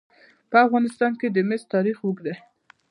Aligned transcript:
په 0.49 0.57
افغانستان 0.65 1.11
کې 1.19 1.27
د 1.31 1.37
مس 1.49 1.61
تاریخ 1.73 1.97
اوږد 2.03 2.23
دی. 2.25 2.35